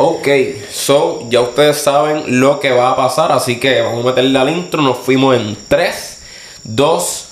Ok, 0.00 0.28
so 0.70 1.26
ya 1.28 1.40
ustedes 1.40 1.78
saben 1.78 2.38
lo 2.38 2.60
que 2.60 2.70
va 2.70 2.90
a 2.90 2.96
pasar, 2.96 3.32
así 3.32 3.58
que 3.58 3.80
vamos 3.80 4.04
a 4.04 4.10
meterle 4.10 4.38
al 4.38 4.48
intro. 4.48 4.80
Nos 4.80 4.98
fuimos 4.98 5.34
en 5.34 5.58
3, 5.66 6.22
2, 6.62 7.28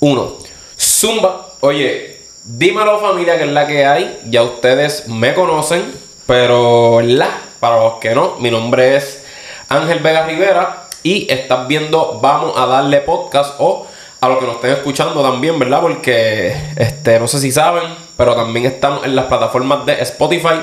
1. 0.00 0.32
Zumba. 0.78 1.46
Oye, 1.60 2.20
dímelo 2.44 3.00
familia 3.00 3.38
que 3.38 3.44
es 3.44 3.50
la 3.50 3.66
que 3.66 3.86
hay. 3.86 4.20
Ya 4.26 4.42
ustedes 4.42 5.08
me 5.08 5.32
conocen, 5.32 5.82
pero 6.26 7.00
la, 7.00 7.30
para 7.58 7.82
los 7.82 7.94
que 7.94 8.14
no, 8.14 8.36
mi 8.38 8.50
nombre 8.50 8.96
es 8.96 9.24
Ángel 9.70 10.00
Vega 10.00 10.26
Rivera 10.26 10.88
y 11.02 11.26
estás 11.32 11.66
viendo 11.68 12.18
Vamos 12.20 12.52
a 12.54 12.66
darle 12.66 12.98
podcast 13.00 13.54
o 13.60 13.86
a 14.20 14.28
los 14.28 14.38
que 14.38 14.44
nos 14.44 14.56
estén 14.56 14.72
escuchando 14.72 15.22
también, 15.22 15.58
¿verdad? 15.58 15.80
Porque 15.80 16.54
este, 16.76 17.18
no 17.18 17.26
sé 17.26 17.38
si 17.38 17.50
saben, 17.50 17.84
pero 18.18 18.34
también 18.34 18.66
estamos 18.66 19.06
en 19.06 19.16
las 19.16 19.24
plataformas 19.24 19.86
de 19.86 19.94
Spotify 20.02 20.60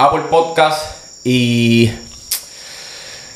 Apple 0.00 0.22
Podcast 0.30 0.96
y 1.24 1.92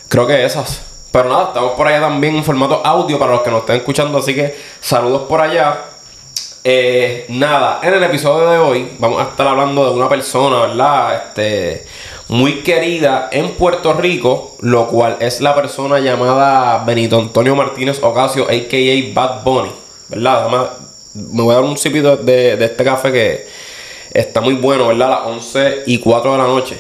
creo 0.09 0.27
que 0.27 0.47
esas. 0.47 0.81
Pero 1.13 1.29
nada, 1.29 1.49
estamos 1.49 1.73
por 1.73 1.87
allá 1.87 2.01
también 2.01 2.37
en 2.37 2.43
formato 2.43 2.81
audio 2.85 3.19
para 3.19 3.33
los 3.33 3.43
que 3.43 3.51
nos 3.51 3.61
estén 3.61 3.77
escuchando, 3.77 4.17
así 4.19 4.35
que 4.35 4.57
saludos 4.81 5.23
por 5.29 5.43
allá. 5.43 5.83
Eh, 6.65 7.27
nada, 7.29 7.81
en 7.83 7.93
el 7.93 8.03
episodio 8.03 8.49
de 8.49 8.57
hoy 8.57 8.93
vamos 8.99 9.21
a 9.21 9.29
estar 9.29 9.47
hablando 9.47 9.85
de 9.85 9.91
una 9.95 10.09
persona, 10.09 10.61
¿verdad? 10.61 11.15
Este, 11.15 11.87
muy 12.29 12.63
querida 12.63 13.29
en 13.31 13.51
Puerto 13.57 13.93
Rico, 13.93 14.57
lo 14.61 14.87
cual 14.87 15.19
es 15.21 15.43
la 15.43 15.55
persona 15.55 15.99
llamada 15.99 16.83
Benito 16.87 17.19
Antonio 17.19 17.55
Martínez 17.55 18.03
Ocasio, 18.03 18.45
a.k.a. 18.45 19.13
Bad 19.13 19.45
Bunny, 19.45 19.73
¿verdad? 20.09 20.41
Además, 20.41 20.69
me 21.13 21.43
voy 21.43 21.53
a 21.53 21.57
dar 21.57 21.65
un 21.65 21.77
sipito 21.77 22.17
de, 22.17 22.57
de 22.57 22.65
este 22.65 22.83
café 22.83 23.13
que 23.13 23.64
Está 24.11 24.41
muy 24.41 24.55
bueno, 24.55 24.89
¿verdad? 24.89 25.09
A 25.09 25.11
las 25.11 25.27
11 25.27 25.83
y 25.87 25.99
4 25.99 26.33
de 26.33 26.39
la 26.39 26.45
noche. 26.45 26.79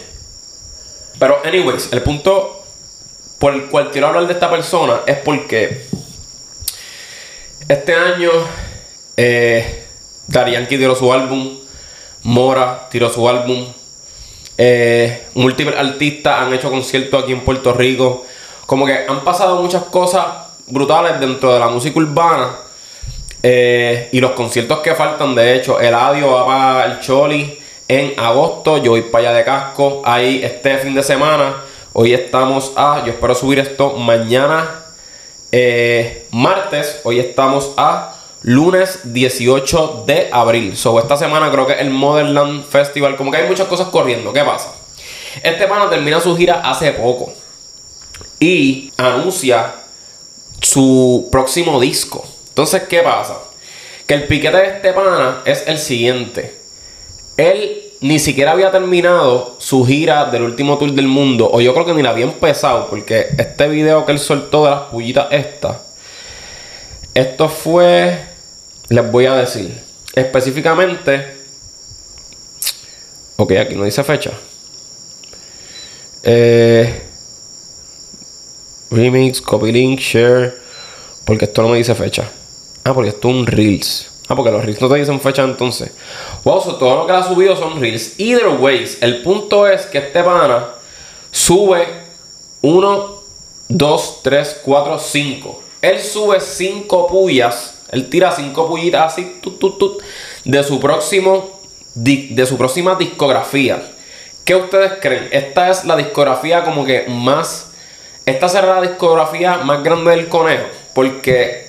Pero, 1.18 1.40
anyways, 1.44 1.92
el 1.92 2.02
punto 2.02 2.62
por 3.38 3.54
el 3.54 3.66
cual 3.66 3.90
quiero 3.90 4.08
hablar 4.08 4.26
de 4.26 4.32
esta 4.32 4.50
persona 4.50 5.00
es 5.06 5.18
porque 5.18 5.86
este 7.68 7.94
año 7.94 8.30
eh, 9.16 9.84
tiró 10.68 10.94
su 10.94 11.12
álbum, 11.12 11.58
Mora 12.22 12.88
tiró 12.90 13.10
su 13.10 13.28
álbum, 13.28 13.66
eh, 14.56 15.26
múltiples 15.34 15.76
artistas 15.76 16.40
han 16.40 16.54
hecho 16.54 16.70
conciertos 16.70 17.22
aquí 17.22 17.32
en 17.32 17.44
Puerto 17.44 17.72
Rico. 17.72 18.24
Como 18.66 18.86
que 18.86 19.04
han 19.06 19.24
pasado 19.24 19.60
muchas 19.60 19.84
cosas 19.84 20.26
brutales 20.66 21.20
dentro 21.20 21.52
de 21.52 21.60
la 21.60 21.68
música 21.68 21.98
urbana 21.98 22.56
eh, 23.46 24.08
y 24.10 24.20
los 24.20 24.30
conciertos 24.30 24.78
que 24.78 24.94
faltan, 24.94 25.34
de 25.34 25.54
hecho, 25.54 25.78
el 25.78 25.88
Eladio 25.88 26.32
va 26.32 26.46
para 26.46 26.86
el 26.86 27.00
Choli 27.00 27.58
en 27.86 28.18
agosto. 28.18 28.78
Yo 28.78 28.92
voy 28.92 29.02
para 29.02 29.28
allá 29.28 29.36
de 29.36 29.44
casco 29.44 30.00
ahí 30.02 30.40
este 30.42 30.78
fin 30.78 30.94
de 30.94 31.02
semana. 31.02 31.56
Hoy 31.92 32.14
estamos 32.14 32.72
a, 32.74 33.02
yo 33.04 33.12
espero 33.12 33.34
subir 33.34 33.58
esto 33.58 33.98
mañana 33.98 34.86
eh, 35.52 36.26
martes. 36.30 37.02
Hoy 37.04 37.20
estamos 37.20 37.74
a 37.76 38.16
lunes 38.40 39.12
18 39.12 40.04
de 40.06 40.30
abril. 40.32 40.74
So, 40.74 40.98
esta 40.98 41.18
semana 41.18 41.50
creo 41.50 41.66
que 41.66 41.74
el 41.74 41.90
Motherland 41.90 42.64
Festival. 42.64 43.14
Como 43.14 43.30
que 43.30 43.36
hay 43.36 43.46
muchas 43.46 43.68
cosas 43.68 43.88
corriendo. 43.88 44.32
¿Qué 44.32 44.42
pasa? 44.42 44.72
Este 45.42 45.66
pana 45.66 45.90
termina 45.90 46.18
su 46.18 46.34
gira 46.34 46.62
hace 46.64 46.92
poco. 46.92 47.30
Y 48.40 48.90
anuncia 48.96 49.74
su 50.62 51.28
próximo 51.30 51.78
disco. 51.78 52.26
Entonces, 52.54 52.84
¿qué 52.84 53.00
pasa? 53.00 53.36
Que 54.06 54.14
el 54.14 54.28
piquete 54.28 54.56
de 54.56 54.66
este 54.76 54.92
pana 54.92 55.42
es 55.44 55.64
el 55.66 55.76
siguiente. 55.76 56.54
Él 57.36 57.82
ni 58.00 58.20
siquiera 58.20 58.52
había 58.52 58.70
terminado 58.70 59.56
su 59.58 59.84
gira 59.84 60.26
del 60.26 60.42
último 60.42 60.78
tour 60.78 60.92
del 60.92 61.08
mundo. 61.08 61.50
O 61.52 61.60
yo 61.60 61.74
creo 61.74 61.84
que 61.84 61.94
ni 61.94 62.02
la 62.02 62.10
había 62.10 62.26
empezado. 62.26 62.86
Porque 62.88 63.26
este 63.36 63.66
video 63.66 64.06
que 64.06 64.12
él 64.12 64.20
soltó 64.20 64.66
de 64.66 64.70
las 64.70 64.82
pullitas 64.82 65.26
esta. 65.32 65.82
Esto 67.12 67.48
fue. 67.48 68.20
Les 68.88 69.10
voy 69.10 69.26
a 69.26 69.34
decir. 69.34 69.76
Específicamente. 70.14 71.34
Ok, 73.34 73.50
aquí 73.52 73.74
no 73.74 73.82
dice 73.82 74.04
fecha. 74.04 74.30
Eh, 76.22 77.02
remix, 78.92 79.40
copy 79.40 79.72
link, 79.72 79.98
share. 79.98 80.54
Porque 81.24 81.46
esto 81.46 81.62
no 81.62 81.70
me 81.70 81.78
dice 81.78 81.96
fecha. 81.96 82.30
Ah, 82.84 82.92
porque 82.92 83.08
esto 83.10 83.28
es 83.28 83.34
un 83.34 83.46
Reels. 83.46 84.10
Ah, 84.28 84.36
porque 84.36 84.50
los 84.50 84.64
Reels 84.64 84.80
no 84.80 84.88
te 84.88 84.96
dicen 84.96 85.20
fecha 85.20 85.42
entonces. 85.42 85.92
Wow, 86.44 86.76
todo 86.78 86.96
lo 86.96 87.06
que 87.06 87.12
ha 87.12 87.22
subido 87.22 87.56
son 87.56 87.80
Reels. 87.80 88.18
Either 88.18 88.48
ways, 88.48 88.98
el 89.00 89.22
punto 89.22 89.66
es 89.66 89.86
que 89.86 89.98
este 89.98 90.22
pana 90.22 90.68
sube 91.30 91.86
1, 92.60 93.22
2, 93.68 94.20
3, 94.22 94.60
4, 94.62 94.98
5. 94.98 95.62
Él 95.82 96.00
sube 96.00 96.40
5 96.40 97.06
pullas. 97.06 97.74
Él 97.90 98.08
tira 98.10 98.30
5 98.30 98.68
pullitas 98.68 99.12
así, 99.12 99.38
tut, 99.40 99.58
tut, 99.58 99.78
tut, 99.78 100.02
de 100.44 100.62
su 100.62 100.78
próximo 100.80 101.60
de 101.94 102.44
su 102.46 102.58
próxima 102.58 102.96
discografía. 102.96 103.80
¿Qué 104.44 104.54
ustedes 104.54 104.94
creen? 105.00 105.28
Esta 105.30 105.70
es 105.70 105.84
la 105.84 105.96
discografía 105.96 106.64
como 106.64 106.84
que 106.84 107.06
más. 107.08 107.70
Esta 108.26 108.48
será 108.48 108.74
la 108.74 108.82
discografía 108.82 109.58
más 109.58 109.82
grande 109.82 110.10
del 110.10 110.28
conejo. 110.28 110.64
Porque 110.92 111.63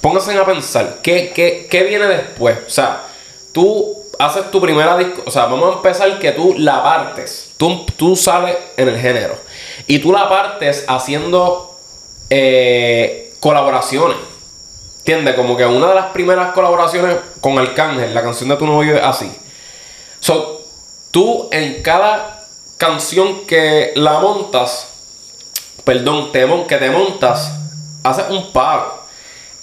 pónganse 0.00 0.36
a 0.38 0.44
pensar, 0.44 0.98
¿qué, 1.02 1.32
qué, 1.70 1.82
viene 1.84 2.06
después? 2.06 2.58
O 2.66 2.70
sea, 2.70 3.02
tú 3.52 3.96
haces 4.18 4.50
tu 4.50 4.60
primera 4.60 4.96
disco, 4.96 5.22
o 5.26 5.30
sea, 5.30 5.46
vamos 5.46 5.70
a 5.70 5.76
empezar 5.76 6.18
que 6.18 6.32
tú 6.32 6.54
la 6.58 6.82
partes, 6.82 7.52
tú, 7.56 7.84
tú 7.96 8.16
sales 8.16 8.56
en 8.76 8.88
el 8.88 8.98
género, 8.98 9.36
y 9.86 9.98
tú 9.98 10.12
la 10.12 10.28
partes 10.28 10.84
haciendo 10.88 11.78
eh, 12.28 13.34
colaboraciones. 13.40 14.16
¿Entiendes? 14.98 15.34
Como 15.34 15.56
que 15.56 15.64
una 15.64 15.88
de 15.88 15.94
las 15.94 16.06
primeras 16.12 16.52
colaboraciones 16.52 17.16
con 17.40 17.58
Arcángel, 17.58 18.14
la 18.14 18.22
canción 18.22 18.50
de 18.50 18.56
tu 18.56 18.66
novio 18.66 18.96
es 18.96 19.02
así. 19.02 19.32
So, 20.20 20.60
tú 21.10 21.48
en 21.50 21.82
cada 21.82 22.46
canción 22.76 23.46
que 23.46 23.92
la 23.96 24.20
montas, 24.20 24.88
perdón, 25.84 26.30
que 26.66 26.76
te 26.76 26.90
montas, 26.90 27.52
haces 28.04 28.26
un 28.28 28.52
pago. 28.52 28.99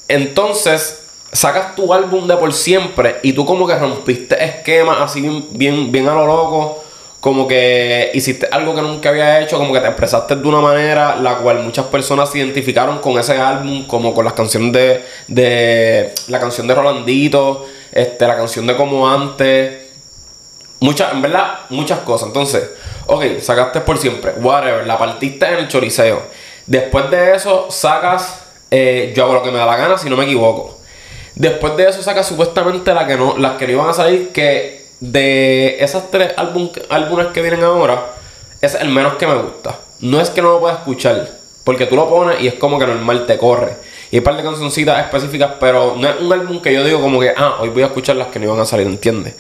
Entonces, 0.08 1.02
sacas 1.32 1.76
tu 1.76 1.94
álbum 1.94 2.28
de 2.28 2.38
por 2.38 2.54
siempre 2.54 3.18
y 3.22 3.34
tú 3.34 3.46
como 3.46 3.68
que 3.68 3.76
rompiste 3.76 4.44
esquemas 4.44 4.98
así 5.02 5.22
bien, 5.52 5.92
bien, 5.92 6.08
a 6.08 6.14
lo 6.14 6.26
loco. 6.26 6.84
Como 7.20 7.48
que 7.48 8.12
hiciste 8.14 8.48
algo 8.52 8.76
que 8.76 8.82
nunca 8.82 9.10
había 9.10 9.42
hecho, 9.42 9.58
como 9.58 9.74
que 9.74 9.80
te 9.80 9.88
expresaste 9.88 10.36
de 10.36 10.48
una 10.48 10.62
manera 10.62 11.16
la 11.16 11.38
cual 11.40 11.64
muchas 11.64 11.88
personas 11.88 12.30
se 12.32 12.38
identificaron 12.38 13.00
con 13.00 13.18
ese 13.18 13.38
álbum, 13.38 13.88
como 13.88 14.14
con 14.14 14.24
las 14.24 14.34
canciones 14.34 14.72
de, 14.72 15.04
de 15.28 16.14
la 16.28 16.40
canción 16.40 16.68
de 16.68 16.76
Rolandito, 16.76 17.66
este, 17.92 18.28
la 18.28 18.38
canción 18.38 18.68
de 18.68 18.78
Como 18.78 19.10
Antes, 19.10 19.88
muchas, 20.80 21.12
en 21.12 21.22
verdad, 21.24 21.62
muchas 21.70 22.00
cosas. 22.00 22.28
Entonces, 22.28 22.70
ok, 23.08 23.40
sacaste 23.42 23.82
por 23.82 23.98
siempre, 23.98 24.34
whatever, 24.40 24.86
la 24.86 24.98
partiste 24.98 25.48
en 25.48 25.56
el 25.56 25.68
choriceo. 25.68 26.22
Después 26.68 27.10
de 27.10 27.36
eso, 27.36 27.68
sacas 27.72 28.47
eh, 28.72 29.14
yo 29.16 29.24
hago 29.24 29.34
lo 29.36 29.44
que 29.44 29.52
me 29.52 29.58
da 29.58 29.66
la 29.66 29.78
gana, 29.78 29.98
si 29.98 30.10
no 30.10 30.18
me 30.18 30.26
equivoco. 30.26 30.78
Después 31.36 31.78
de 31.78 31.88
eso 31.88 32.02
saca 32.02 32.24
supuestamente 32.24 32.94
la 32.94 33.06
que 33.06 33.16
no, 33.16 33.38
las 33.38 33.54
que 33.58 33.68
no 33.68 33.74
iban 33.74 33.90
a 33.90 33.94
salir, 33.94 34.30
que 34.30 34.88
de 35.00 35.78
esas 35.80 36.10
tres 36.10 36.34
álbumes 36.38 37.28
que 37.34 37.42
vienen 37.42 37.64
ahora, 37.64 38.14
es 38.62 38.76
el 38.76 38.90
menos 38.90 39.14
que 39.16 39.28
me 39.28 39.36
gusta. 39.36 39.78
No 40.00 40.20
es 40.20 40.30
que 40.30 40.42
no 40.42 40.54
lo 40.54 40.60
pueda 40.60 40.76
escuchar, 40.76 41.30
porque 41.64 41.86
tú 41.86 41.96
lo 41.96 42.10
pones 42.10 42.42
y 42.42 42.48
es 42.48 42.56
como 42.56 42.80
que 42.80 42.88
normal 42.88 43.26
te 43.26 43.38
corre. 43.38 43.74
Y 44.10 44.16
hay 44.16 44.20
un 44.20 44.24
par 44.24 44.38
de 44.38 44.44
cancioncitas 44.44 45.00
específicas, 45.04 45.54
pero 45.60 45.96
no 45.98 46.08
es 46.08 46.20
un 46.20 46.32
álbum 46.32 46.62
que 46.62 46.74
yo 46.74 46.84
digo 46.84 47.02
como 47.02 47.20
que, 47.20 47.34
ah, 47.36 47.58
hoy 47.60 47.70
voy 47.70 47.84
a 47.84 47.88
escuchar 47.88 48.16
las 48.16 48.28
que 48.28 48.40
no 48.40 48.46
iban 48.46 48.60
a 48.60 48.66
salir, 48.66 48.88
¿entiendes? 48.88 49.36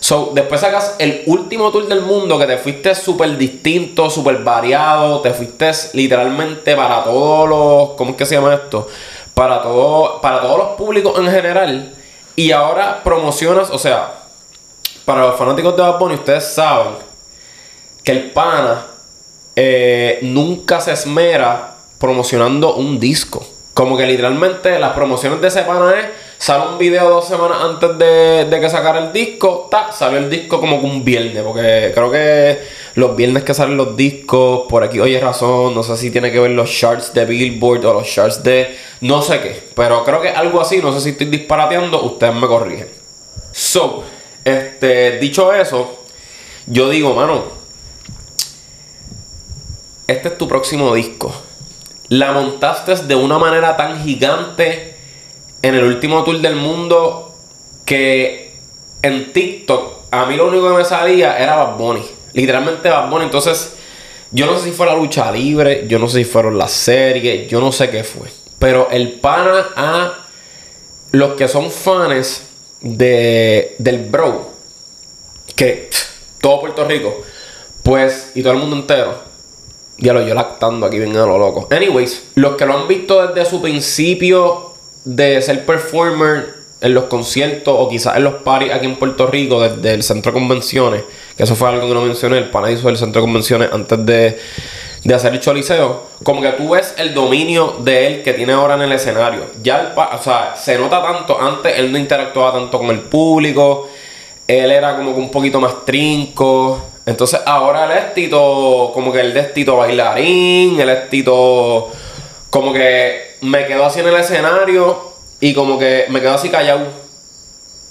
So, 0.00 0.30
después 0.34 0.62
sacas 0.62 0.96
el 0.98 1.22
último 1.26 1.70
tour 1.70 1.86
del 1.86 2.00
mundo 2.00 2.38
que 2.38 2.46
te 2.46 2.56
fuiste 2.56 2.94
súper 2.94 3.36
distinto, 3.36 4.08
súper 4.08 4.38
variado, 4.38 5.20
te 5.20 5.32
fuiste 5.32 5.70
literalmente 5.92 6.74
para 6.74 7.04
todos 7.04 7.48
los, 7.48 7.90
¿cómo 7.96 8.12
es 8.12 8.16
que 8.16 8.24
se 8.24 8.34
llama 8.34 8.54
esto? 8.54 8.88
Para, 9.34 9.62
todo, 9.62 10.20
para 10.22 10.40
todos 10.40 10.58
los 10.58 10.68
públicos 10.70 11.18
en 11.18 11.30
general. 11.30 11.94
Y 12.34 12.50
ahora 12.50 13.02
promocionas, 13.04 13.70
o 13.70 13.78
sea, 13.78 14.10
para 15.04 15.26
los 15.26 15.36
fanáticos 15.36 15.76
de 15.76 15.82
Bad 15.82 15.98
Bunny, 15.98 16.14
ustedes 16.14 16.44
saben 16.44 16.94
que 18.02 18.12
el 18.12 18.30
pana 18.30 18.86
eh, 19.54 20.18
nunca 20.22 20.80
se 20.80 20.92
esmera 20.92 21.74
promocionando 21.98 22.74
un 22.74 22.98
disco. 22.98 23.46
Como 23.74 23.96
que 23.96 24.06
literalmente 24.06 24.78
las 24.78 24.94
promociones 24.94 25.40
de 25.42 25.48
ese 25.48 25.62
pana 25.62 25.92
es 25.98 26.06
Sale 26.40 26.68
un 26.68 26.78
video 26.78 27.10
dos 27.10 27.28
semanas 27.28 27.58
antes 27.60 27.98
de, 27.98 28.58
que 28.62 28.70
sacara 28.70 28.98
el 28.98 29.12
disco. 29.12 29.68
Ta, 29.70 29.92
salió 29.92 30.18
el 30.18 30.30
disco 30.30 30.58
como 30.58 30.76
un 30.76 31.04
viernes. 31.04 31.42
Porque 31.42 31.92
creo 31.94 32.10
que 32.10 32.62
los 32.94 33.14
viernes 33.14 33.42
que 33.44 33.52
salen 33.52 33.76
los 33.76 33.94
discos, 33.94 34.62
por 34.66 34.82
aquí 34.82 35.00
oye 35.00 35.20
razón. 35.20 35.74
No 35.74 35.82
sé 35.82 35.98
si 35.98 36.10
tiene 36.10 36.32
que 36.32 36.40
ver 36.40 36.52
los 36.52 36.70
charts 36.70 37.12
de 37.12 37.26
Billboard 37.26 37.84
o 37.84 37.92
los 37.92 38.08
charts 38.10 38.42
de 38.42 38.74
no 39.02 39.20
sé 39.20 39.42
qué. 39.42 39.68
Pero 39.76 40.02
creo 40.02 40.22
que 40.22 40.30
algo 40.30 40.62
así. 40.62 40.78
No 40.78 40.94
sé 40.94 41.02
si 41.02 41.10
estoy 41.10 41.26
disparateando. 41.26 42.02
Ustedes 42.04 42.34
me 42.34 42.46
corrigen. 42.46 42.88
So, 43.52 44.02
este, 44.42 45.18
dicho 45.18 45.52
eso, 45.52 46.04
yo 46.66 46.88
digo, 46.88 47.12
mano. 47.12 47.44
este 50.06 50.28
es 50.28 50.38
tu 50.38 50.48
próximo 50.48 50.94
disco. 50.94 51.34
La 52.08 52.32
montaste 52.32 52.94
de 52.94 53.14
una 53.14 53.38
manera 53.38 53.76
tan 53.76 54.02
gigante 54.02 54.89
en 55.62 55.74
el 55.74 55.84
último 55.84 56.24
tour 56.24 56.40
del 56.40 56.56
mundo 56.56 57.34
que 57.84 58.54
en 59.02 59.32
TikTok 59.32 60.00
a 60.10 60.26
mí 60.26 60.36
lo 60.36 60.48
único 60.48 60.68
que 60.68 60.76
me 60.76 60.84
salía 60.84 61.38
era 61.38 61.56
Bad 61.56 61.76
Bunny. 61.76 62.02
Literalmente 62.32 62.88
Bad 62.88 63.10
Bunny. 63.10 63.24
Entonces, 63.24 63.74
yo 64.32 64.46
no 64.46 64.58
sé 64.58 64.64
si 64.66 64.72
fue 64.72 64.86
la 64.86 64.94
lucha 64.94 65.30
libre, 65.30 65.86
yo 65.88 65.98
no 65.98 66.08
sé 66.08 66.18
si 66.18 66.24
fueron 66.24 66.58
las 66.58 66.72
series, 66.72 67.48
yo 67.48 67.60
no 67.60 67.72
sé 67.72 67.90
qué 67.90 68.04
fue. 68.04 68.28
Pero 68.58 68.88
el 68.90 69.12
pana 69.12 69.68
a 69.76 70.26
los 71.12 71.34
que 71.34 71.48
son 71.48 71.70
fans 71.70 72.42
de, 72.80 73.76
del 73.78 73.98
bro, 73.98 74.50
que 75.56 75.90
todo 76.40 76.60
Puerto 76.60 76.84
Rico, 76.84 77.22
pues, 77.82 78.32
y 78.34 78.42
todo 78.42 78.52
el 78.52 78.58
mundo 78.58 78.76
entero, 78.76 79.18
ya 79.98 80.12
lo 80.12 80.26
yo 80.26 80.34
lactando 80.34 80.86
aquí 80.86 80.98
bien 80.98 81.16
a 81.16 81.26
lo 81.26 81.38
loco. 81.38 81.68
Anyways, 81.70 82.30
los 82.34 82.56
que 82.56 82.66
lo 82.66 82.78
han 82.78 82.88
visto 82.88 83.26
desde 83.26 83.48
su 83.48 83.60
principio 83.60 84.69
de 85.04 85.40
ser 85.42 85.64
performer 85.64 86.60
en 86.80 86.94
los 86.94 87.04
conciertos 87.04 87.74
o 87.76 87.88
quizás 87.88 88.16
en 88.16 88.24
los 88.24 88.34
parties 88.34 88.72
aquí 88.72 88.86
en 88.86 88.96
Puerto 88.96 89.26
Rico 89.26 89.60
desde 89.60 89.94
el 89.94 90.02
centro 90.02 90.32
de 90.32 90.38
convenciones, 90.38 91.02
que 91.36 91.42
eso 91.42 91.54
fue 91.54 91.68
algo 91.68 91.86
que 91.86 91.94
no 91.94 92.02
mencioné, 92.02 92.38
el 92.38 92.50
pana 92.50 92.70
hizo 92.70 92.88
el 92.88 92.96
centro 92.96 93.20
de 93.20 93.26
convenciones 93.26 93.68
antes 93.72 94.06
de, 94.06 94.38
de 95.04 95.14
hacer 95.14 95.32
el 95.34 95.40
choliseo, 95.40 96.06
como 96.22 96.40
que 96.40 96.48
tú 96.52 96.70
ves 96.70 96.94
el 96.96 97.12
dominio 97.12 97.76
de 97.80 98.06
él 98.06 98.22
que 98.22 98.32
tiene 98.32 98.52
ahora 98.52 98.74
en 98.74 98.82
el 98.82 98.92
escenario. 98.92 99.44
Ya, 99.62 99.80
el 99.80 99.86
o 99.96 100.22
sea, 100.22 100.54
se 100.56 100.78
nota 100.78 101.02
tanto, 101.02 101.40
antes 101.40 101.78
él 101.78 101.92
no 101.92 101.98
interactuaba 101.98 102.52
tanto 102.52 102.78
con 102.78 102.88
el 102.90 103.00
público, 103.00 103.88
él 104.46 104.70
era 104.70 104.96
como 104.96 105.14
que 105.14 105.20
un 105.20 105.30
poquito 105.30 105.60
más 105.60 105.84
trinco. 105.84 106.86
Entonces 107.06 107.40
ahora 107.46 107.84
él 107.84 107.98
es 107.98 108.14
Tito, 108.14 108.90
como 108.92 109.12
que 109.12 109.20
el 109.20 109.32
de 109.32 109.44
Tito 109.44 109.76
bailarín, 109.76 110.78
él 110.78 110.88
es 110.88 111.08
Tito, 111.08 111.90
como 112.50 112.72
que 112.72 113.36
me 113.40 113.66
quedo 113.66 113.86
así 113.86 114.00
en 114.00 114.08
el 114.08 114.16
escenario 114.16 115.12
y 115.40 115.54
como 115.54 115.78
que 115.78 116.06
me 116.10 116.20
quedo 116.20 116.34
así 116.34 116.50
callado. 116.50 116.86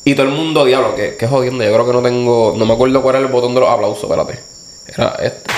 Y 0.05 0.15
todo 0.15 0.27
el 0.27 0.33
mundo, 0.33 0.65
diablo, 0.65 0.95
que, 0.95 1.15
que 1.17 1.27
jodiendo. 1.27 1.63
Yo 1.63 1.73
creo 1.73 1.85
que 1.85 1.93
no 1.93 2.01
tengo. 2.01 2.53
No 2.57 2.65
me 2.65 2.73
acuerdo 2.73 3.01
cuál 3.01 3.15
era 3.15 3.25
el 3.25 3.31
botón 3.31 3.53
de 3.53 3.61
los 3.61 3.69
aplausos, 3.69 4.03
espérate. 4.03 4.39
Era 4.87 5.15
este. 5.21 5.51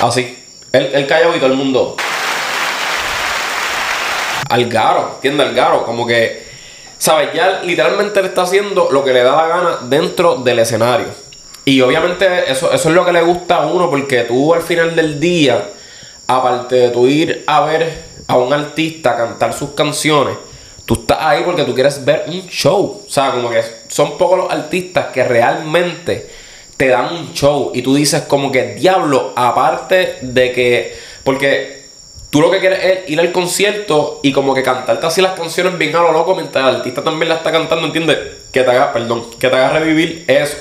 Así. 0.00 0.44
Él, 0.72 0.90
él 0.92 1.06
callado 1.06 1.36
y 1.36 1.38
todo 1.38 1.50
el 1.50 1.56
mundo. 1.56 1.96
Algaro, 4.48 5.12
¿entiendes? 5.16 5.46
Algaro. 5.48 5.84
Como 5.84 6.06
que. 6.06 6.46
¿Sabes? 6.98 7.30
Ya 7.34 7.60
literalmente 7.62 8.20
él 8.20 8.26
está 8.26 8.42
haciendo 8.42 8.88
lo 8.90 9.04
que 9.04 9.12
le 9.12 9.22
da 9.22 9.36
la 9.36 9.46
gana 9.46 9.78
dentro 9.82 10.36
del 10.36 10.58
escenario. 10.58 11.06
Y 11.64 11.80
obviamente 11.80 12.50
eso, 12.50 12.72
eso 12.72 12.88
es 12.88 12.94
lo 12.94 13.04
que 13.04 13.12
le 13.12 13.22
gusta 13.22 13.56
a 13.56 13.66
uno, 13.66 13.90
porque 13.90 14.22
tú 14.22 14.54
al 14.54 14.62
final 14.62 14.96
del 14.96 15.20
día, 15.20 15.68
aparte 16.26 16.76
de 16.76 16.90
tú 16.90 17.06
ir 17.06 17.44
a 17.46 17.60
ver 17.62 18.05
a 18.26 18.36
un 18.36 18.52
artista 18.52 19.16
cantar 19.16 19.52
sus 19.52 19.70
canciones, 19.70 20.36
tú 20.84 20.94
estás 20.94 21.18
ahí 21.20 21.42
porque 21.44 21.64
tú 21.64 21.74
quieres 21.74 22.04
ver 22.04 22.24
un 22.28 22.46
show. 22.48 23.02
O 23.06 23.10
sea, 23.10 23.32
como 23.32 23.50
que 23.50 23.62
son 23.88 24.16
pocos 24.16 24.38
los 24.38 24.50
artistas 24.50 25.06
que 25.06 25.24
realmente 25.24 26.30
te 26.76 26.88
dan 26.88 27.12
un 27.12 27.32
show 27.32 27.72
y 27.74 27.82
tú 27.82 27.94
dices 27.94 28.22
como 28.22 28.52
que 28.52 28.74
diablo, 28.74 29.32
aparte 29.34 30.18
de 30.22 30.52
que, 30.52 30.96
porque 31.24 31.86
tú 32.30 32.40
lo 32.40 32.50
que 32.50 32.60
quieres 32.60 32.84
es 32.84 33.10
ir 33.10 33.18
al 33.18 33.32
concierto 33.32 34.20
y 34.22 34.32
como 34.32 34.54
que 34.54 34.62
cantarte 34.62 35.06
así 35.06 35.22
las 35.22 35.32
canciones 35.32 35.78
bien 35.78 35.94
a 35.96 36.02
lo 36.02 36.12
loco 36.12 36.34
mientras 36.34 36.68
el 36.68 36.76
artista 36.76 37.02
también 37.02 37.28
la 37.28 37.36
está 37.36 37.50
cantando, 37.50 37.86
¿entiendes? 37.86 38.18
Que 38.52 38.62
te 38.62 38.70
haga, 38.70 38.92
perdón, 38.92 39.30
que 39.38 39.48
te 39.48 39.56
haga 39.56 39.70
revivir 39.70 40.24
eso. 40.28 40.56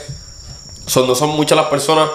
Son, 0.86 1.08
no 1.08 1.16
son 1.16 1.30
muchas 1.32 1.58
las 1.58 1.68
personas 1.68 2.10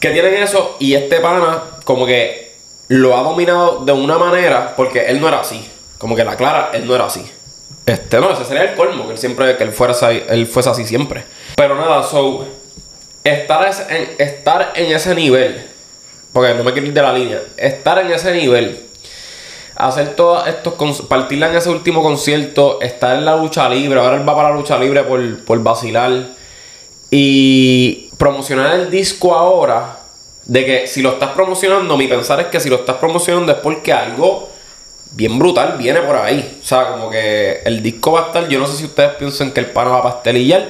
que 0.00 0.10
tienen 0.10 0.34
eso 0.34 0.76
y 0.80 0.94
este 0.94 1.20
pana 1.20 1.62
como 1.84 2.04
que 2.04 2.43
lo 2.88 3.16
ha 3.16 3.22
dominado 3.22 3.84
de 3.84 3.92
una 3.92 4.18
manera 4.18 4.74
porque 4.76 5.06
él 5.06 5.20
no 5.20 5.28
era 5.28 5.40
así. 5.40 5.68
Como 5.98 6.16
que 6.16 6.24
la 6.24 6.36
clara, 6.36 6.70
él 6.72 6.86
no 6.86 6.94
era 6.94 7.06
así. 7.06 7.24
Este, 7.86 8.18
no, 8.18 8.30
ese 8.30 8.44
sería 8.44 8.64
el 8.64 8.74
colmo, 8.76 9.06
que 9.06 9.12
él 9.12 9.18
siempre, 9.18 9.56
que 9.56 9.64
él 9.64 9.72
fuera 9.72 9.92
así, 9.92 10.22
él 10.28 10.46
fuese 10.46 10.70
así 10.70 10.86
siempre. 10.86 11.24
Pero 11.56 11.74
nada, 11.74 12.02
so, 12.02 12.46
estar 13.22 13.70
en, 13.90 14.08
estar 14.18 14.72
en 14.74 14.92
ese 14.92 15.14
nivel, 15.14 15.66
porque 16.32 16.54
no 16.54 16.64
me 16.64 16.72
quiero 16.72 16.88
ir 16.88 16.94
de 16.94 17.02
la 17.02 17.12
línea, 17.12 17.42
estar 17.58 17.98
en 17.98 18.10
ese 18.10 18.32
nivel, 18.32 18.86
hacer 19.76 20.16
todos 20.16 20.46
estos, 20.46 21.02
partirla 21.02 21.50
en 21.50 21.56
ese 21.56 21.68
último 21.68 22.02
concierto, 22.02 22.80
estar 22.80 23.16
en 23.16 23.26
la 23.26 23.36
lucha 23.36 23.68
libre, 23.68 24.00
ahora 24.00 24.16
él 24.16 24.26
va 24.26 24.34
para 24.34 24.48
la 24.48 24.56
lucha 24.56 24.78
libre 24.78 25.02
por, 25.02 25.44
por 25.44 25.62
vacilar, 25.62 26.28
y 27.10 28.08
promocionar 28.16 28.74
el 28.76 28.90
disco 28.90 29.34
ahora, 29.34 30.03
de 30.46 30.64
que 30.64 30.86
si 30.86 31.02
lo 31.02 31.12
estás 31.12 31.30
promocionando, 31.30 31.96
mi 31.96 32.06
pensar 32.06 32.40
es 32.40 32.46
que 32.46 32.60
si 32.60 32.68
lo 32.68 32.76
estás 32.76 32.96
promocionando 32.96 33.52
es 33.52 33.58
porque 33.58 33.92
algo 33.92 34.48
bien 35.12 35.38
brutal 35.38 35.76
viene 35.78 36.00
por 36.00 36.16
ahí. 36.16 36.58
O 36.62 36.66
sea, 36.66 36.88
como 36.88 37.10
que 37.10 37.62
el 37.64 37.82
disco 37.82 38.12
va 38.12 38.24
a 38.24 38.26
estar. 38.26 38.48
Yo 38.48 38.58
no 38.58 38.66
sé 38.66 38.76
si 38.76 38.84
ustedes 38.84 39.14
piensan 39.14 39.52
que 39.52 39.60
el 39.60 39.66
pana 39.66 39.90
va 39.90 39.98
a 39.98 40.02
pastelillar. 40.02 40.68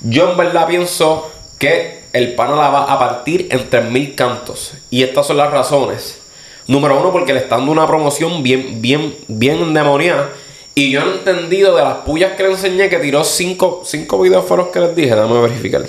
Yo 0.00 0.30
en 0.30 0.36
verdad 0.36 0.66
pienso 0.66 1.30
que 1.58 2.02
el 2.12 2.34
pana 2.34 2.56
la 2.56 2.68
va 2.68 2.92
a 2.92 2.98
partir 2.98 3.46
en 3.50 3.68
3000 3.70 4.14
cantos. 4.14 4.72
Y 4.90 5.02
estas 5.02 5.26
son 5.26 5.36
las 5.36 5.50
razones. 5.50 6.18
Número 6.66 6.98
uno, 6.98 7.12
porque 7.12 7.32
le 7.32 7.40
está 7.40 7.56
dando 7.56 7.72
una 7.72 7.86
promoción 7.86 8.42
bien, 8.42 8.80
bien, 8.80 9.14
bien 9.28 9.60
endemoniada. 9.62 10.30
Y 10.74 10.90
yo 10.90 11.02
he 11.02 11.04
entendido 11.04 11.76
de 11.76 11.82
las 11.82 11.98
pullas 11.98 12.32
que 12.32 12.44
le 12.44 12.50
enseñé 12.50 12.88
que 12.88 12.98
tiró 12.98 13.24
5 13.24 13.82
cinco, 13.84 14.20
videos 14.20 14.44
que 14.72 14.80
les 14.80 14.96
dije. 14.96 15.14
Déjame 15.14 15.40
verificar. 15.40 15.82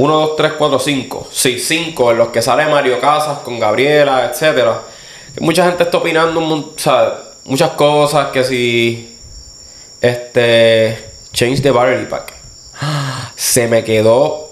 1, 0.00 0.16
2, 0.16 0.36
3, 0.36 0.52
4, 0.56 0.78
5. 0.78 1.28
Sí, 1.30 1.58
5 1.58 2.12
en 2.12 2.18
los 2.18 2.28
que 2.28 2.40
sale 2.40 2.64
Mario 2.66 2.98
Casas 3.00 3.40
con 3.40 3.58
Gabriela, 3.58 4.24
etcétera. 4.24 4.80
Mucha 5.40 5.66
gente 5.66 5.82
está 5.82 5.98
opinando 5.98 6.40
muchas 6.40 7.70
cosas 7.76 8.28
que 8.28 8.42
si 8.42 9.18
este 10.00 11.04
change 11.34 11.60
the 11.60 11.70
battery 11.70 12.06
pack. 12.06 12.32
Se 13.36 13.68
me 13.68 13.84
quedó 13.84 14.48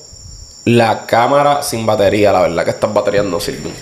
la 0.67 1.06
cámara 1.06 1.62
sin 1.62 1.87
batería 1.87 2.31
la 2.31 2.43
verdad 2.43 2.65
que 2.65 2.71
estas 2.71 2.93
baterías 2.93 3.25
no 3.25 3.41
sirven. 3.41 3.73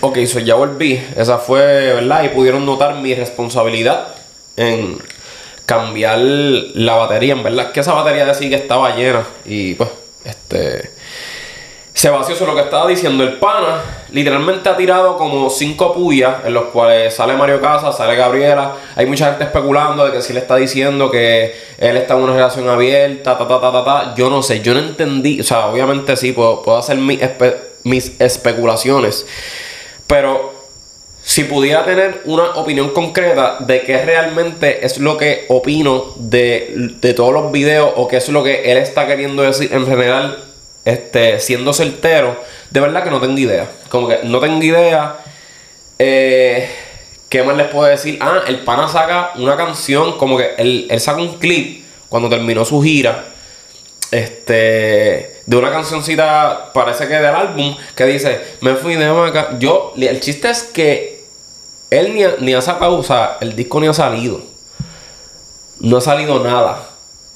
Ok 0.00 0.18
ya 0.18 0.56
volví. 0.56 1.00
Esa 1.16 1.38
fue 1.38 1.92
verdad 1.92 2.24
y 2.24 2.30
pudieron 2.30 2.66
notar 2.66 2.96
mi 2.96 3.14
responsabilidad 3.14 4.08
en 4.56 4.98
cambiar 5.64 6.18
la 6.18 6.96
batería. 6.96 7.34
En 7.34 7.44
verdad 7.44 7.70
que 7.70 7.78
esa 7.78 7.92
batería 7.92 8.26
de 8.26 8.34
sí 8.34 8.50
que 8.50 8.56
estaba 8.56 8.96
llena 8.96 9.24
y 9.44 9.74
pues 9.74 9.88
este 10.24 10.90
se 11.94 12.08
vació 12.08 12.34
eso 12.34 12.46
lo 12.46 12.54
que 12.54 12.62
estaba 12.62 12.88
diciendo 12.88 13.22
el 13.22 13.34
pana. 13.34 13.82
Literalmente 14.10 14.68
ha 14.68 14.76
tirado 14.76 15.16
como 15.16 15.50
cinco 15.50 15.92
puyas 15.92 16.36
en 16.44 16.54
los 16.54 16.64
cuales 16.64 17.14
sale 17.14 17.34
Mario 17.34 17.60
Casas, 17.60 17.96
sale 17.96 18.16
Gabriela. 18.16 18.72
Hay 18.96 19.06
mucha 19.06 19.26
gente 19.28 19.44
especulando 19.44 20.06
de 20.06 20.12
que 20.12 20.22
si 20.22 20.32
le 20.32 20.40
está 20.40 20.56
diciendo 20.56 21.10
que 21.10 21.54
él 21.78 21.96
está 21.96 22.14
en 22.14 22.22
una 22.22 22.32
relación 22.32 22.68
abierta, 22.68 23.36
ta, 23.36 23.46
ta, 23.46 23.60
ta, 23.60 23.72
ta, 23.72 23.84
ta. 23.84 24.14
Yo 24.16 24.30
no 24.30 24.42
sé, 24.42 24.62
yo 24.62 24.72
no 24.72 24.80
entendí. 24.80 25.40
O 25.40 25.44
sea, 25.44 25.66
obviamente 25.66 26.16
sí, 26.16 26.32
puedo, 26.32 26.62
puedo 26.62 26.78
hacer 26.78 26.96
mis 26.96 28.20
especulaciones. 28.20 29.26
Pero 30.06 30.51
si 31.24 31.44
pudiera 31.44 31.84
tener 31.84 32.22
una 32.24 32.54
opinión 32.56 32.90
concreta 32.90 33.56
de 33.60 33.82
qué 33.82 34.04
realmente 34.04 34.84
es 34.84 34.98
lo 34.98 35.16
que 35.16 35.46
opino 35.48 36.14
de, 36.16 36.94
de 37.00 37.14
todos 37.14 37.32
los 37.32 37.52
videos 37.52 37.92
o 37.96 38.08
qué 38.08 38.16
es 38.16 38.28
lo 38.28 38.42
que 38.42 38.70
él 38.70 38.78
está 38.78 39.06
queriendo 39.06 39.42
decir 39.42 39.72
en 39.72 39.86
general 39.86 40.52
este, 40.84 41.38
siendo 41.38 41.72
certero, 41.72 42.36
de 42.70 42.80
verdad 42.80 43.04
que 43.04 43.10
no 43.10 43.20
tengo 43.20 43.38
idea. 43.38 43.70
Como 43.88 44.08
que 44.08 44.20
no 44.24 44.40
tengo 44.40 44.62
idea. 44.62 45.16
Eh, 45.98 46.68
¿Qué 47.28 47.42
más 47.42 47.56
les 47.56 47.68
puedo 47.68 47.88
decir? 47.88 48.18
Ah, 48.20 48.42
el 48.46 48.60
pana 48.60 48.88
saca 48.88 49.32
una 49.36 49.56
canción, 49.56 50.18
como 50.18 50.36
que 50.36 50.54
él, 50.58 50.86
él 50.90 51.00
saca 51.00 51.20
un 51.20 51.38
clip 51.38 51.84
cuando 52.08 52.28
terminó 52.28 52.64
su 52.64 52.82
gira. 52.82 53.26
Este, 54.10 55.40
de 55.46 55.56
una 55.56 55.70
cancioncita, 55.70 56.70
parece 56.74 57.08
que 57.08 57.14
del 57.14 57.34
álbum, 57.34 57.74
que 57.96 58.04
dice: 58.04 58.40
Me 58.60 58.74
fui 58.74 58.96
de 58.96 59.08
vaca. 59.08 59.56
Yo, 59.58 59.94
el 59.96 60.20
chiste 60.20 60.50
es 60.50 60.64
que 60.64 61.11
él 61.92 62.14
ni 62.14 62.22
ni 62.44 62.54
ha 62.54 62.60
sacado, 62.60 62.98
o 62.98 63.02
sea, 63.02 63.38
el 63.40 63.54
disco 63.54 63.80
ni 63.80 63.86
ha 63.86 63.94
salido. 63.94 64.40
No 65.80 65.98
ha 65.98 66.00
salido 66.00 66.42
nada. 66.42 66.88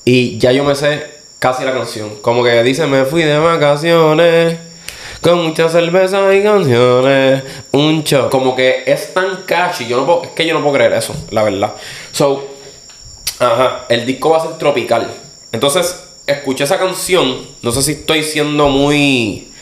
Y 0.04 0.38
ya 0.38 0.52
yo 0.52 0.64
me 0.64 0.74
sé 0.74 1.04
casi 1.38 1.64
la 1.64 1.72
canción. 1.72 2.10
Como 2.22 2.42
que 2.42 2.62
dice, 2.62 2.86
me 2.86 3.04
fui 3.04 3.22
de 3.22 3.38
vacaciones. 3.38 4.58
Con 5.20 5.44
muchas 5.44 5.72
cervezas 5.72 6.34
y 6.34 6.42
canciones. 6.42 7.42
Un 7.72 8.04
show. 8.04 8.30
Como 8.30 8.54
que 8.54 8.84
es 8.86 9.12
tan 9.12 9.42
catchy. 9.46 9.86
Yo 9.86 9.96
no 9.96 10.06
puedo, 10.06 10.22
es 10.22 10.30
que 10.30 10.46
yo 10.46 10.54
no 10.54 10.60
puedo 10.60 10.74
creer 10.74 10.92
eso, 10.92 11.14
la 11.30 11.42
verdad. 11.42 11.74
So, 12.12 12.46
ajá, 13.40 13.86
el 13.88 14.06
disco 14.06 14.30
va 14.30 14.38
a 14.38 14.42
ser 14.42 14.58
tropical. 14.58 15.10
Entonces, 15.52 16.04
escuché 16.26 16.64
esa 16.64 16.78
canción. 16.78 17.46
No 17.62 17.72
sé 17.72 17.82
si 17.82 17.92
estoy 17.92 18.22
siendo 18.22 18.68
muy 18.68 19.52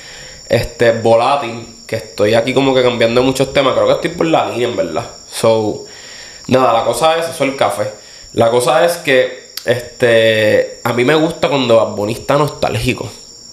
este, 0.49 0.93
volátil. 0.93 1.74
Que 1.87 1.97
estoy 1.97 2.35
aquí 2.35 2.55
como 2.55 2.75
que 2.75 2.83
cambiando 2.83 3.23
muchos 3.23 3.53
temas. 3.53 3.75
Creo 3.75 3.87
que 3.87 3.93
estoy 3.95 4.11
por 4.11 4.27
la 4.27 4.49
línea, 4.49 4.69
en 4.69 4.77
verdad. 4.77 5.05
So, 5.31 5.85
nada, 6.49 6.73
la 6.73 6.85
cosa 6.85 7.17
es, 7.19 7.27
eso 7.29 7.45
es 7.45 7.51
el 7.51 7.57
café. 7.57 7.91
La 8.33 8.51
cosa 8.51 8.85
es 8.85 8.97
que 8.99 9.45
este, 9.65 10.81
a 10.85 10.93
mí 10.93 11.05
me 11.05 11.15
gusta 11.15 11.49
cuando 11.49 11.77
Bad 11.77 12.09
está 12.11 12.37
nostálgico. 12.37 13.09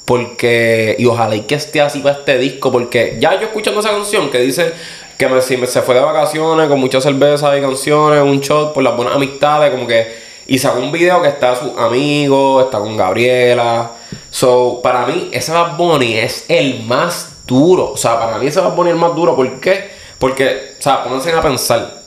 Porque, 0.06 0.96
y 1.00 1.06
ojalá 1.06 1.36
y 1.36 1.42
que 1.42 1.56
esté 1.56 1.80
así 1.80 2.00
para 2.00 2.20
este 2.20 2.38
disco, 2.38 2.72
porque 2.72 3.18
ya 3.20 3.40
yo 3.40 3.48
escuchando 3.48 3.80
esa 3.80 3.92
canción 3.92 4.30
que 4.30 4.40
dice 4.40 4.74
que 5.18 5.30
me, 5.30 5.42
si 5.42 5.56
me, 5.56 5.68
se 5.68 5.82
fue 5.84 5.96
de 5.96 6.02
vacaciones 6.02 6.68
con 6.68 6.80
mucha 6.80 7.00
cerveza 7.00 7.56
y 7.58 7.62
canciones, 7.62 8.22
un 8.22 8.42
shot 8.42 8.74
por 8.74 8.84
las 8.84 8.96
buenas 8.96 9.16
amistades, 9.16 9.72
como 9.72 9.88
que. 9.88 10.32
Y 10.48 10.58
sacó 10.58 10.80
un 10.80 10.92
video 10.92 11.22
que 11.22 11.30
está 11.30 11.56
su 11.56 11.78
amigo, 11.80 12.60
está 12.62 12.80
con 12.80 12.98
Gabriela. 12.98 13.92
So, 14.32 14.82
para 14.82 15.06
mí, 15.06 15.30
ese 15.32 15.54
Bad 15.54 15.78
Bunny 15.78 16.18
es 16.18 16.46
el 16.50 16.84
más 16.84 17.38
duro. 17.52 17.92
O 17.92 17.98
sea, 17.98 18.20
para 18.20 18.38
mí 18.38 18.50
Bad 18.50 18.76
Bunny 18.76 18.90
es 18.90 18.96
el 18.96 19.02
más 19.02 19.16
duro. 19.16 19.36
¿Por 19.36 19.60
qué? 19.60 19.92
Porque, 20.18 20.76
o 20.80 20.82
sea, 20.82 21.04
pónganse 21.04 21.32
a 21.32 21.42
pensar 21.42 22.02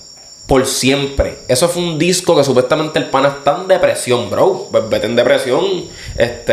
por 0.47 0.67
siempre. 0.67 1.39
Eso 1.49 1.69
fue 1.69 1.83
un 1.83 1.99
disco 1.99 2.37
que 2.37 2.45
supuestamente 2.45 2.99
el 2.99 3.11
pana 3.11 3.29
está 3.29 3.57
en 3.61 3.69
depresión, 3.69 4.31
bro. 4.31 4.69
Vete 4.71 5.07
en 5.07 5.17
depresión 5.17 5.65
este, 6.17 6.53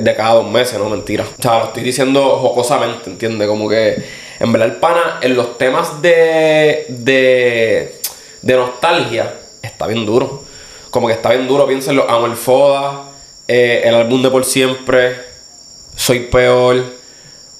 de 0.00 0.14
cada 0.16 0.34
dos 0.34 0.50
meses, 0.50 0.78
no 0.78 0.88
mentira. 0.88 1.24
O 1.24 1.42
sea, 1.42 1.58
lo 1.58 1.64
estoy 1.66 1.82
diciendo 1.82 2.38
jocosamente, 2.38 3.10
¿entiendes? 3.10 3.48
Como 3.48 3.68
que 3.68 4.02
en 4.40 4.52
verdad 4.52 4.68
el 4.68 4.76
pana 4.76 5.18
en 5.20 5.36
los 5.36 5.56
temas 5.56 6.02
de, 6.02 6.86
de, 6.88 8.00
de 8.42 8.56
nostalgia 8.56 9.34
está 9.62 9.86
bien 9.86 10.04
duro. 10.04 10.42
Como 10.90 11.06
que 11.06 11.14
está 11.14 11.30
bien 11.30 11.48
duro, 11.48 11.66
piénsenlo. 11.66 12.10
Amo 12.10 12.26
el 12.26 12.36
Foda, 12.36 13.04
eh, 13.48 13.82
el 13.84 13.94
álbum 13.94 14.22
de 14.22 14.30
Por 14.30 14.44
Siempre, 14.44 15.16
Soy 15.96 16.20
Peor 16.20 17.01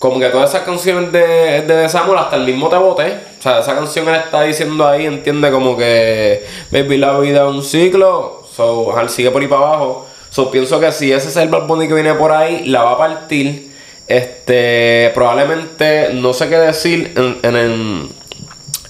como 0.03 0.19
que 0.19 0.29
todas 0.31 0.51
esas 0.51 0.63
canciones 0.63 1.13
de, 1.13 1.63
de 1.63 1.89
Samuel, 1.89 2.19
hasta 2.19 2.35
el 2.35 2.45
mismo 2.45 2.69
te 2.69 2.75
boté. 2.75 3.19
O 3.39 3.41
sea, 3.41 3.61
esa 3.61 3.73
canción 3.77 4.09
él 4.09 4.17
está 4.17 4.43
diciendo 4.43 4.85
ahí, 4.85 5.07
entiende 5.07 5.49
como 5.53 5.77
que, 5.77 6.45
baby, 6.73 6.97
la 6.97 7.17
vida 7.21 7.47
un 7.47 7.63
ciclo. 7.63 8.43
So, 8.53 8.99
él 8.99 9.09
sigue 9.09 9.31
por 9.31 9.41
ahí 9.41 9.47
para 9.47 9.63
abajo. 9.63 10.09
So, 10.29 10.51
pienso 10.51 10.81
que 10.81 10.91
si 10.91 11.13
ese 11.13 11.29
es 11.29 11.37
el 11.37 11.51
Bad 11.51 11.69
que 11.87 11.95
viene 11.95 12.15
por 12.15 12.33
ahí, 12.33 12.65
la 12.67 12.83
va 12.83 12.91
a 12.95 12.99
partir. 12.99 13.71
Este, 14.09 15.13
probablemente, 15.15 16.11
no 16.15 16.33
sé 16.33 16.49
qué 16.49 16.57
decir 16.57 17.15
en, 17.15 17.55
en, 17.55 18.09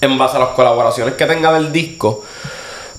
en 0.01 0.17
base 0.17 0.37
a 0.37 0.39
las 0.39 0.49
colaboraciones 0.49 1.13
que 1.13 1.27
tenga 1.27 1.53
del 1.53 1.71
disco. 1.71 2.23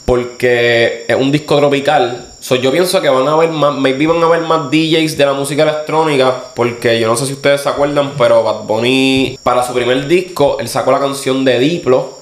Porque 0.05 1.05
es 1.09 1.17
un 1.17 1.33
disco 1.33 1.57
tropical 1.57 2.34
So, 2.45 2.57
yo 2.57 2.71
pienso 2.71 3.01
que 3.01 3.09
van 3.09 3.27
a 3.27 3.33
haber 3.33 3.49
más, 3.49 3.75
maybe 3.75 4.07
van 4.07 4.23
a 4.23 4.27
haber 4.27 4.43
más 4.43 4.71
DJs 4.71 5.17
de 5.17 5.25
la 5.25 5.33
música 5.33 5.63
electrónica, 5.63 6.53
porque 6.55 7.01
yo 7.01 7.09
no 7.09 7.17
sé 7.17 7.25
si 7.25 7.33
ustedes 7.33 7.63
se 7.63 7.71
acuerdan, 7.71 8.13
pero 8.19 8.43
Bad 8.43 8.65
Bunny, 8.65 9.39
para 9.43 9.63
su 9.63 9.73
primer 9.73 10.07
disco, 10.07 10.59
él 10.61 10.69
sacó 10.69 10.93
la 10.93 11.01
canción 11.01 11.43
de 11.47 11.59
Diplo, 11.59 12.19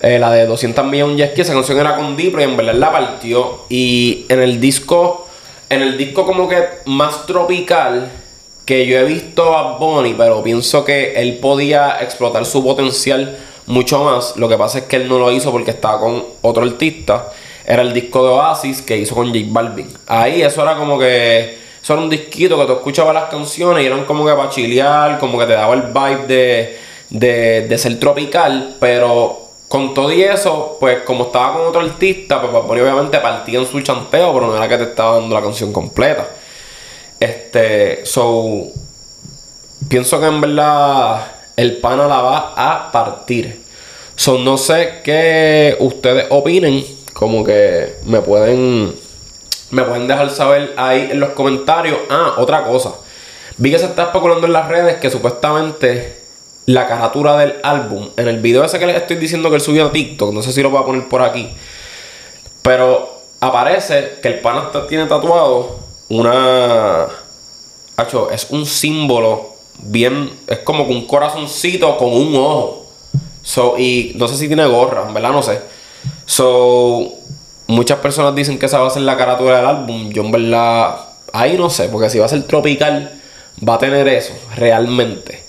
eh, 0.00 0.18
la 0.18 0.30
de 0.30 0.44
200 0.44 0.84
millones 0.84 1.30
que 1.30 1.40
esa 1.40 1.54
canción 1.54 1.78
era 1.78 1.96
con 1.96 2.18
Diplo 2.18 2.42
y 2.42 2.44
en 2.44 2.54
verdad 2.54 2.74
la 2.74 2.92
partió. 2.92 3.60
Y 3.70 4.26
en 4.28 4.42
el 4.42 4.60
disco, 4.60 5.26
en 5.70 5.80
el 5.80 5.96
disco 5.96 6.26
como 6.26 6.50
que 6.50 6.62
más 6.84 7.24
tropical 7.24 8.12
que 8.66 8.86
yo 8.86 8.98
he 8.98 9.04
visto 9.04 9.52
Bad 9.52 9.78
Bunny, 9.78 10.12
pero 10.18 10.42
pienso 10.42 10.84
que 10.84 11.14
él 11.14 11.38
podía 11.38 11.96
explotar 12.02 12.44
su 12.44 12.62
potencial 12.62 13.38
mucho 13.64 14.04
más. 14.04 14.36
Lo 14.36 14.50
que 14.50 14.58
pasa 14.58 14.80
es 14.80 14.84
que 14.84 14.96
él 14.96 15.08
no 15.08 15.18
lo 15.18 15.32
hizo 15.32 15.50
porque 15.50 15.70
estaba 15.70 15.98
con 15.98 16.24
otro 16.42 16.62
artista 16.62 17.30
era 17.66 17.82
el 17.82 17.92
disco 17.92 18.22
de 18.24 18.30
Oasis 18.30 18.80
que 18.80 18.96
hizo 18.96 19.14
con 19.16 19.26
J 19.28 19.40
Balvin. 19.48 19.92
Ahí 20.06 20.40
eso 20.42 20.62
era 20.62 20.76
como 20.76 20.98
que. 20.98 21.66
Eso 21.82 21.92
era 21.92 22.02
un 22.02 22.10
disquito 22.10 22.58
que 22.58 22.66
tú 22.66 22.72
escuchabas 22.74 23.14
las 23.14 23.28
canciones 23.28 23.82
y 23.82 23.86
eran 23.86 24.04
como 24.04 24.24
que 24.24 24.32
para 24.32 24.48
chilear, 24.48 25.18
como 25.18 25.38
que 25.38 25.46
te 25.46 25.52
daba 25.52 25.74
el 25.74 25.82
vibe 25.82 26.26
de, 26.26 26.78
de, 27.10 27.68
de 27.68 27.78
ser 27.78 28.00
tropical, 28.00 28.76
pero 28.80 29.50
con 29.68 29.94
todo 29.94 30.12
y 30.12 30.22
eso, 30.22 30.78
pues 30.80 31.02
como 31.02 31.24
estaba 31.26 31.52
con 31.52 31.66
otro 31.66 31.80
artista, 31.80 32.40
pues, 32.40 32.52
pues 32.52 32.82
obviamente 32.82 33.18
partía 33.18 33.60
en 33.60 33.66
su 33.66 33.80
chanteo, 33.82 34.32
pero 34.32 34.48
no 34.48 34.56
era 34.56 34.68
que 34.68 34.78
te 34.78 34.84
estaba 34.84 35.18
dando 35.18 35.34
la 35.34 35.42
canción 35.42 35.72
completa. 35.72 36.28
Este, 37.20 38.04
so, 38.04 38.66
pienso 39.88 40.18
que 40.18 40.26
en 40.26 40.40
verdad 40.40 41.24
el 41.56 41.76
pana 41.76 42.06
la 42.08 42.20
va 42.20 42.52
a 42.56 42.90
partir. 42.90 43.62
So, 44.16 44.38
no 44.38 44.56
sé 44.58 45.02
qué 45.04 45.76
ustedes 45.78 46.26
opinen 46.30 46.84
como 47.16 47.42
que 47.44 47.96
me 48.04 48.20
pueden 48.20 48.94
me 49.70 49.82
pueden 49.82 50.06
dejar 50.06 50.28
saber 50.30 50.74
ahí 50.76 51.08
en 51.10 51.18
los 51.18 51.30
comentarios. 51.30 51.98
Ah, 52.10 52.34
otra 52.36 52.64
cosa. 52.64 52.92
Vi 53.56 53.70
que 53.70 53.78
se 53.78 53.86
está 53.86 54.04
especulando 54.04 54.46
en 54.46 54.52
las 54.52 54.68
redes 54.68 54.96
que 54.96 55.10
supuestamente 55.10 56.20
la 56.66 56.86
carátula 56.86 57.38
del 57.38 57.54
álbum, 57.62 58.10
en 58.18 58.28
el 58.28 58.40
video 58.40 58.64
ese 58.64 58.78
que 58.78 58.86
les 58.86 58.96
estoy 58.96 59.16
diciendo 59.16 59.48
que 59.48 59.56
él 59.56 59.62
subió 59.62 59.86
a 59.86 59.92
TikTok, 59.92 60.34
no 60.34 60.42
sé 60.42 60.52
si 60.52 60.62
lo 60.62 60.70
voy 60.70 60.82
a 60.82 60.84
poner 60.84 61.08
por 61.08 61.22
aquí, 61.22 61.48
pero 62.60 63.08
aparece 63.40 64.18
que 64.20 64.28
el 64.28 64.40
pana 64.40 64.70
tiene 64.88 65.06
tatuado 65.06 65.78
una... 66.08 67.06
Hacho, 67.96 68.30
es 68.30 68.48
un 68.50 68.66
símbolo 68.66 69.54
bien... 69.78 70.30
Es 70.48 70.58
como 70.58 70.84
un 70.84 71.06
corazoncito 71.06 71.96
con 71.96 72.12
un 72.12 72.34
ojo. 72.36 72.86
So, 73.42 73.78
y 73.78 74.12
no 74.16 74.28
sé 74.28 74.36
si 74.36 74.48
tiene 74.48 74.66
gorra, 74.66 75.04
¿verdad? 75.12 75.30
No 75.30 75.42
sé. 75.42 75.75
So, 76.24 77.14
muchas 77.66 77.98
personas 77.98 78.34
dicen 78.34 78.58
que 78.58 78.66
esa 78.66 78.80
va 78.80 78.88
a 78.88 78.90
ser 78.90 79.02
la 79.02 79.16
carátula 79.16 79.56
del 79.56 79.66
álbum. 79.66 80.10
Yo 80.10 80.22
en 80.22 80.32
verdad, 80.32 80.96
ahí 81.32 81.56
no 81.56 81.70
sé, 81.70 81.88
porque 81.88 82.10
si 82.10 82.18
va 82.18 82.26
a 82.26 82.28
ser 82.28 82.42
tropical, 82.44 83.20
va 83.66 83.74
a 83.74 83.78
tener 83.78 84.08
eso, 84.08 84.34
realmente. 84.56 85.44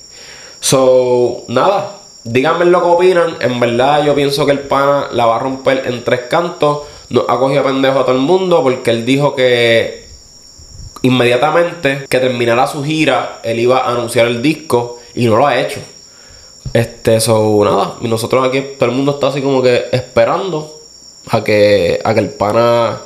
So, 0.60 1.44
nada, 1.48 1.98
díganme 2.24 2.66
lo 2.66 2.82
que 2.82 2.88
opinan. 2.88 3.38
En 3.42 3.60
verdad, 3.60 4.04
yo 4.04 4.16
pienso 4.16 4.46
que 4.46 4.52
el 4.52 4.60
pana 4.60 5.08
la 5.12 5.26
va 5.26 5.38
a 5.38 5.40
romper 5.40 5.84
en 5.86 6.04
tres 6.04 6.22
cantos. 6.30 6.80
Nos 7.10 7.24
ha 7.30 7.38
cogido 7.38 7.64
pendejo 7.64 8.00
a 8.00 8.06
todo 8.06 8.16
el 8.16 8.22
mundo 8.22 8.62
porque 8.64 8.92
él 8.92 9.06
dijo 9.06 9.36
que 9.36 10.08
inmediatamente 11.04 12.06
que 12.10 12.20
terminara 12.20 12.68
su 12.68 12.84
gira, 12.84 13.40
él 13.44 13.60
iba 13.60 13.80
a 13.80 13.92
anunciar 13.92 14.28
el 14.28 14.42
disco 14.42 15.00
y 15.16 15.26
no 15.28 15.38
lo 15.38 15.48
ha 15.48 15.60
hecho. 15.60 15.80
Este, 16.78 17.16
eso, 17.16 17.60
nada. 17.64 17.96
Y 18.02 18.08
nosotros 18.08 18.48
aquí, 18.48 18.62
todo 18.78 18.88
el 18.92 18.96
mundo 18.96 19.14
está 19.14 19.30
así 19.30 19.42
como 19.42 19.64
que 19.64 19.86
esperando 19.92 20.80
a 21.28 21.44
que, 21.44 22.00
a 22.04 22.14
que 22.14 22.20
el 22.20 22.30
pana 22.30 23.00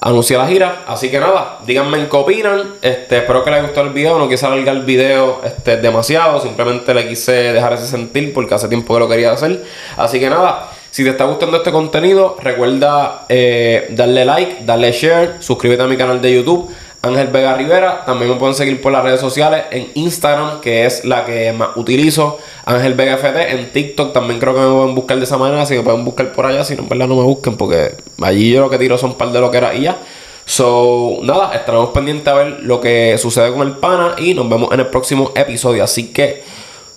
anuncie 0.00 0.38
la 0.38 0.48
gira. 0.48 0.84
Así 0.86 1.10
que 1.10 1.20
nada, 1.20 1.58
díganme 1.66 2.08
qué 2.08 2.16
opinan. 2.16 2.76
Este, 2.80 3.18
espero 3.18 3.44
que 3.44 3.50
les 3.50 3.60
gustó 3.60 3.82
el 3.82 3.90
video. 3.90 4.18
No 4.18 4.26
quise 4.26 4.46
alargar 4.46 4.76
el 4.76 4.84
video 4.84 5.42
este, 5.44 5.76
demasiado. 5.76 6.40
Simplemente 6.40 6.94
le 6.94 7.06
quise 7.06 7.32
dejar 7.32 7.74
ese 7.74 7.86
sentir 7.86 8.32
porque 8.32 8.54
hace 8.54 8.68
tiempo 8.68 8.94
que 8.94 9.00
lo 9.00 9.06
quería 9.06 9.32
hacer. 9.32 9.62
Así 9.98 10.18
que 10.18 10.30
nada. 10.30 10.70
Si 10.90 11.04
te 11.04 11.10
está 11.10 11.24
gustando 11.24 11.58
este 11.58 11.72
contenido, 11.72 12.38
recuerda 12.40 13.26
eh, 13.28 13.88
darle 13.90 14.24
like, 14.24 14.64
darle 14.64 14.92
share, 14.92 15.42
suscríbete 15.42 15.82
a 15.82 15.86
mi 15.86 15.98
canal 15.98 16.22
de 16.22 16.36
YouTube. 16.36 16.70
Ángel 17.04 17.26
Vega 17.28 17.54
Rivera. 17.54 18.04
También 18.06 18.30
me 18.30 18.36
pueden 18.36 18.54
seguir 18.54 18.80
por 18.80 18.90
las 18.90 19.02
redes 19.02 19.20
sociales 19.20 19.64
en 19.70 19.90
Instagram, 19.94 20.60
que 20.60 20.86
es 20.86 21.04
la 21.04 21.24
que 21.24 21.52
más 21.52 21.70
utilizo. 21.76 22.38
Ángel 22.64 22.94
Vega 22.94 23.18
FT. 23.18 23.52
En 23.52 23.72
TikTok 23.72 24.12
también 24.12 24.40
creo 24.40 24.54
que 24.54 24.60
me 24.60 24.72
pueden 24.72 24.94
buscar 24.94 25.18
de 25.18 25.24
esa 25.24 25.36
manera, 25.36 25.62
así 25.62 25.74
que 25.74 25.82
pueden 25.82 26.04
buscar 26.04 26.32
por 26.32 26.46
allá. 26.46 26.64
Si 26.64 26.74
no, 26.74 26.82
en 26.82 26.88
verdad 26.88 27.06
no 27.06 27.16
me 27.16 27.22
busquen, 27.22 27.56
porque 27.56 27.94
allí 28.22 28.52
yo 28.52 28.62
lo 28.62 28.70
que 28.70 28.78
tiro 28.78 28.96
son 28.96 29.10
un 29.10 29.16
par 29.16 29.30
de 29.32 29.40
lo 29.40 29.50
que 29.50 29.58
era 29.58 29.74
y 29.74 29.82
ya. 29.82 29.98
So, 30.46 31.18
nada, 31.22 31.54
estaremos 31.54 31.90
pendientes 31.90 32.26
a 32.28 32.34
ver 32.34 32.60
lo 32.62 32.80
que 32.80 33.16
sucede 33.18 33.52
con 33.52 33.66
el 33.66 33.76
pana 33.76 34.14
y 34.18 34.34
nos 34.34 34.48
vemos 34.48 34.72
en 34.72 34.80
el 34.80 34.86
próximo 34.86 35.32
episodio. 35.34 35.84
Así 35.84 36.12
que, 36.12 36.42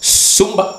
zumba. 0.02 0.77